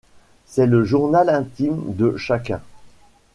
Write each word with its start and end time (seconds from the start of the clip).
C'est 0.47 0.65
le 0.65 0.83
journal 0.83 1.29
intime 1.29 1.93
de 1.95 2.17
chacun. 2.17 2.59